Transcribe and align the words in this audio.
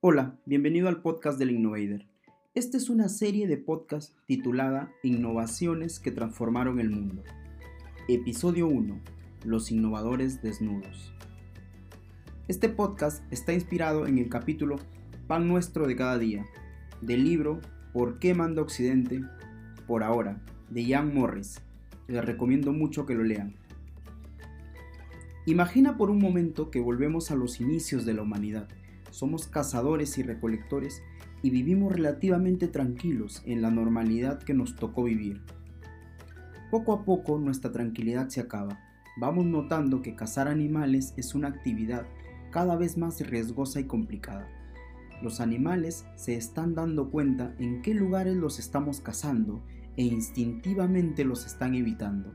Hola, 0.00 0.38
bienvenido 0.46 0.86
al 0.86 1.02
podcast 1.02 1.40
del 1.40 1.50
Innovator. 1.50 2.06
Esta 2.54 2.76
es 2.76 2.88
una 2.88 3.08
serie 3.08 3.48
de 3.48 3.56
podcast 3.56 4.16
titulada 4.26 4.92
Innovaciones 5.02 5.98
que 5.98 6.12
transformaron 6.12 6.78
el 6.78 6.88
mundo. 6.88 7.24
Episodio 8.06 8.68
1. 8.68 9.00
Los 9.44 9.72
innovadores 9.72 10.40
desnudos. 10.40 11.12
Este 12.46 12.68
podcast 12.68 13.24
está 13.32 13.52
inspirado 13.52 14.06
en 14.06 14.18
el 14.18 14.28
capítulo 14.28 14.76
Pan 15.26 15.48
Nuestro 15.48 15.88
de 15.88 15.96
cada 15.96 16.16
día, 16.16 16.46
del 17.00 17.24
libro 17.24 17.60
¿Por 17.92 18.20
qué 18.20 18.34
manda 18.34 18.62
Occidente? 18.62 19.20
Por 19.88 20.04
ahora, 20.04 20.40
de 20.70 20.84
Ian 20.84 21.12
Morris. 21.12 21.60
Les 22.06 22.24
recomiendo 22.24 22.72
mucho 22.72 23.04
que 23.04 23.14
lo 23.14 23.24
lean. 23.24 23.56
Imagina 25.44 25.96
por 25.96 26.08
un 26.08 26.20
momento 26.20 26.70
que 26.70 26.78
volvemos 26.78 27.32
a 27.32 27.34
los 27.34 27.60
inicios 27.60 28.06
de 28.06 28.14
la 28.14 28.22
humanidad 28.22 28.68
somos 29.18 29.48
cazadores 29.48 30.16
y 30.16 30.22
recolectores 30.22 31.02
y 31.42 31.50
vivimos 31.50 31.92
relativamente 31.92 32.68
tranquilos 32.68 33.42
en 33.46 33.62
la 33.62 33.70
normalidad 33.72 34.40
que 34.40 34.54
nos 34.54 34.76
tocó 34.76 35.02
vivir. 35.02 35.42
Poco 36.70 36.92
a 36.92 37.04
poco 37.04 37.36
nuestra 37.36 37.72
tranquilidad 37.72 38.28
se 38.28 38.40
acaba. 38.40 38.78
Vamos 39.16 39.44
notando 39.46 40.02
que 40.02 40.14
cazar 40.14 40.46
animales 40.46 41.14
es 41.16 41.34
una 41.34 41.48
actividad 41.48 42.06
cada 42.52 42.76
vez 42.76 42.96
más 42.96 43.20
riesgosa 43.20 43.80
y 43.80 43.84
complicada. 43.84 44.48
Los 45.20 45.40
animales 45.40 46.06
se 46.14 46.36
están 46.36 46.76
dando 46.76 47.10
cuenta 47.10 47.56
en 47.58 47.82
qué 47.82 47.94
lugares 47.94 48.36
los 48.36 48.60
estamos 48.60 49.00
cazando 49.00 49.64
e 49.96 50.04
instintivamente 50.04 51.24
los 51.24 51.44
están 51.44 51.74
evitando. 51.74 52.32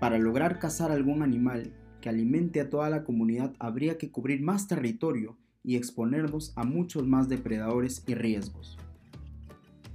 Para 0.00 0.18
lograr 0.18 0.58
cazar 0.58 0.92
algún 0.92 1.22
animal 1.22 1.72
que 2.02 2.10
alimente 2.10 2.60
a 2.60 2.68
toda 2.68 2.90
la 2.90 3.04
comunidad 3.04 3.54
habría 3.58 3.96
que 3.96 4.10
cubrir 4.10 4.42
más 4.42 4.68
territorio 4.68 5.38
y 5.64 5.76
exponernos 5.76 6.52
a 6.54 6.64
muchos 6.64 7.06
más 7.06 7.28
depredadores 7.28 8.04
y 8.06 8.14
riesgos. 8.14 8.78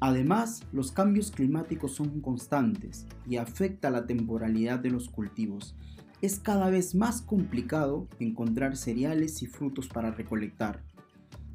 Además, 0.02 0.64
los 0.72 0.92
cambios 0.92 1.30
climáticos 1.32 1.94
son 1.94 2.22
constantes 2.22 3.06
y 3.28 3.38
afecta 3.38 3.90
la 3.90 4.06
temporalidad 4.06 4.80
de 4.80 4.90
los 4.90 5.10
cultivos. 5.10 5.76
Es 6.22 6.40
cada 6.40 6.70
vez 6.70 6.96
más 6.96 7.22
complicado 7.22 8.08
encontrar 8.20 8.78
cereales 8.78 9.42
y 9.44 9.48
frutos 9.48 9.88
para 9.88 10.12
recolectar. 10.12 10.82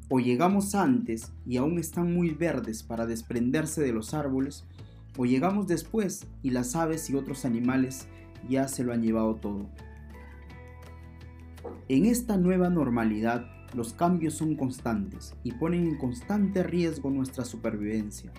O 0.09 0.19
llegamos 0.19 0.75
antes 0.75 1.31
y 1.45 1.57
aún 1.57 1.79
están 1.79 2.13
muy 2.13 2.29
verdes 2.29 2.83
para 2.83 3.07
desprenderse 3.07 3.81
de 3.81 3.91
los 3.91 4.13
árboles, 4.13 4.63
o 5.17 5.25
llegamos 5.25 5.67
después 5.67 6.27
y 6.43 6.51
las 6.51 6.75
aves 6.75 7.09
y 7.09 7.15
otros 7.15 7.45
animales 7.45 8.07
ya 8.47 8.67
se 8.67 8.83
lo 8.83 8.93
han 8.93 9.01
llevado 9.01 9.35
todo. 9.35 9.67
En 11.89 12.05
esta 12.05 12.37
nueva 12.37 12.69
normalidad, 12.69 13.47
los 13.75 13.93
cambios 13.93 14.35
son 14.35 14.55
constantes 14.55 15.35
y 15.43 15.51
ponen 15.51 15.87
en 15.87 15.97
constante 15.97 16.63
riesgo 16.63 17.09
nuestra 17.09 17.45
supervivencia. 17.45 18.31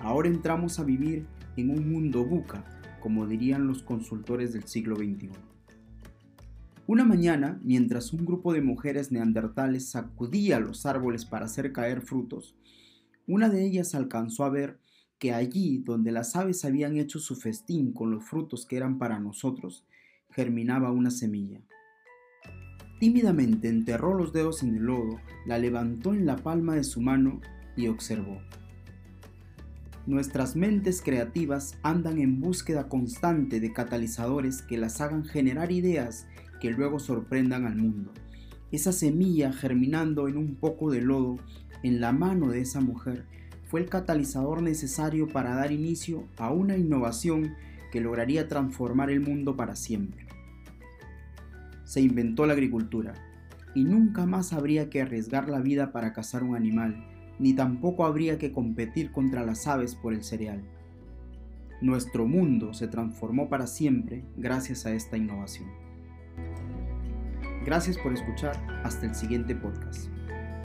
Ahora 0.00 0.28
entramos 0.28 0.78
a 0.78 0.84
vivir 0.84 1.26
en 1.56 1.70
un 1.70 1.90
mundo 1.90 2.24
buca, 2.24 2.64
como 3.00 3.26
dirían 3.26 3.66
los 3.66 3.82
consultores 3.82 4.52
del 4.52 4.64
siglo 4.64 4.96
XXI. 4.96 5.30
Una 6.88 7.04
mañana, 7.04 7.60
mientras 7.64 8.12
un 8.12 8.24
grupo 8.24 8.52
de 8.52 8.62
mujeres 8.62 9.10
neandertales 9.10 9.88
sacudía 9.88 10.60
los 10.60 10.86
árboles 10.86 11.24
para 11.24 11.46
hacer 11.46 11.72
caer 11.72 12.02
frutos, 12.02 12.54
una 13.26 13.48
de 13.48 13.64
ellas 13.64 13.94
alcanzó 13.94 14.44
a 14.44 14.50
ver 14.50 14.78
que 15.18 15.32
allí 15.32 15.78
donde 15.78 16.12
las 16.12 16.36
aves 16.36 16.64
habían 16.64 16.96
hecho 16.96 17.18
su 17.18 17.34
festín 17.34 17.92
con 17.92 18.10
los 18.10 18.24
frutos 18.24 18.66
que 18.66 18.76
eran 18.76 18.98
para 18.98 19.18
nosotros, 19.18 19.84
germinaba 20.30 20.92
una 20.92 21.10
semilla. 21.10 21.60
Tímidamente 22.98 23.68
enterró 23.68 24.14
los 24.14 24.32
dedos 24.32 24.62
en 24.62 24.76
el 24.76 24.84
lodo, 24.84 25.20
la 25.44 25.58
levantó 25.58 26.14
en 26.14 26.24
la 26.24 26.36
palma 26.36 26.74
de 26.74 26.84
su 26.84 27.02
mano 27.02 27.42
y 27.76 27.88
observó. 27.88 28.38
Nuestras 30.06 30.56
mentes 30.56 31.02
creativas 31.02 31.76
andan 31.82 32.18
en 32.18 32.40
búsqueda 32.40 32.88
constante 32.88 33.60
de 33.60 33.72
catalizadores 33.74 34.62
que 34.62 34.78
las 34.78 35.02
hagan 35.02 35.24
generar 35.26 35.72
ideas 35.72 36.26
que 36.58 36.70
luego 36.70 36.98
sorprendan 36.98 37.66
al 37.66 37.76
mundo. 37.76 38.12
Esa 38.72 38.92
semilla 38.92 39.52
germinando 39.52 40.26
en 40.26 40.38
un 40.38 40.54
poco 40.54 40.90
de 40.90 41.02
lodo 41.02 41.36
en 41.82 42.00
la 42.00 42.12
mano 42.12 42.48
de 42.48 42.62
esa 42.62 42.80
mujer 42.80 43.26
fue 43.66 43.80
el 43.80 43.90
catalizador 43.90 44.62
necesario 44.62 45.28
para 45.28 45.54
dar 45.54 45.70
inicio 45.70 46.24
a 46.38 46.50
una 46.50 46.78
innovación 46.78 47.56
que 47.92 48.00
lograría 48.00 48.48
transformar 48.48 49.10
el 49.10 49.20
mundo 49.20 49.54
para 49.54 49.76
siempre 49.76 50.26
se 51.86 52.02
inventó 52.02 52.44
la 52.44 52.52
agricultura, 52.52 53.14
y 53.74 53.84
nunca 53.84 54.26
más 54.26 54.52
habría 54.52 54.90
que 54.90 55.00
arriesgar 55.00 55.48
la 55.48 55.60
vida 55.60 55.92
para 55.92 56.12
cazar 56.12 56.42
un 56.42 56.56
animal, 56.56 57.06
ni 57.38 57.54
tampoco 57.54 58.04
habría 58.04 58.38
que 58.38 58.52
competir 58.52 59.12
contra 59.12 59.44
las 59.44 59.66
aves 59.66 59.94
por 59.94 60.12
el 60.12 60.24
cereal. 60.24 60.62
Nuestro 61.80 62.26
mundo 62.26 62.74
se 62.74 62.88
transformó 62.88 63.48
para 63.48 63.66
siempre 63.66 64.24
gracias 64.36 64.84
a 64.84 64.92
esta 64.92 65.16
innovación. 65.16 65.68
Gracias 67.64 67.98
por 67.98 68.12
escuchar, 68.12 68.56
hasta 68.82 69.06
el 69.06 69.14
siguiente 69.14 69.54
podcast. 69.54 70.15